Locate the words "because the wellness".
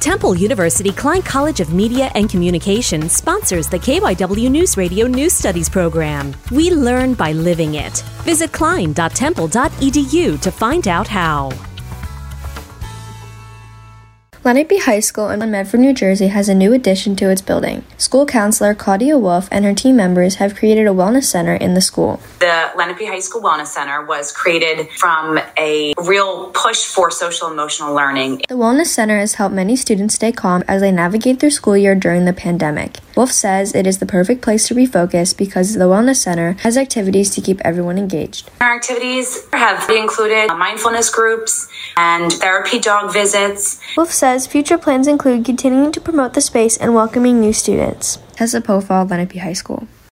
35.36-36.16